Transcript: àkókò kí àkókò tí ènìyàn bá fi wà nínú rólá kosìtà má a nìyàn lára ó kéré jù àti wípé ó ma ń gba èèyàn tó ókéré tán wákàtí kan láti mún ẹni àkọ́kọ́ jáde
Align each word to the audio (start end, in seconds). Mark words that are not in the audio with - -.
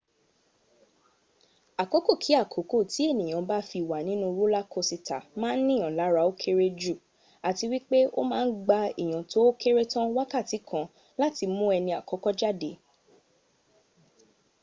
àkókò 1.83 2.13
kí 2.23 2.31
àkókò 2.43 2.77
tí 2.91 3.01
ènìyàn 3.11 3.43
bá 3.49 3.57
fi 3.69 3.79
wà 3.89 3.97
nínú 4.07 4.25
rólá 4.37 4.61
kosìtà 4.73 5.17
má 5.39 5.47
a 5.55 5.59
nìyàn 5.67 5.95
lára 5.99 6.21
ó 6.29 6.31
kéré 6.41 6.67
jù 6.81 6.95
àti 7.49 7.63
wípé 7.71 7.99
ó 8.19 8.21
ma 8.29 8.37
ń 8.45 8.49
gba 8.63 8.79
èèyàn 9.01 9.23
tó 9.31 9.37
ókéré 9.49 9.83
tán 9.91 10.07
wákàtí 10.15 10.57
kan 10.69 10.85
láti 11.21 11.43
mún 11.55 11.71
ẹni 11.77 11.91
àkọ́kọ́ 11.99 12.31
jáde 12.39 12.71